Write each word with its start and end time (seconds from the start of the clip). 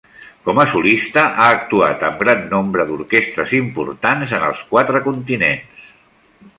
Com 0.45 0.61
a 0.61 0.63
solista 0.69 1.25
ha 1.43 1.49
actuat 1.57 2.07
amb 2.09 2.23
gran 2.25 2.41
nombre 2.55 2.87
d'orquestres 2.93 3.55
importants 3.61 4.37
en 4.41 4.49
els 4.51 4.67
quatre 4.75 5.07
continents. 5.11 5.91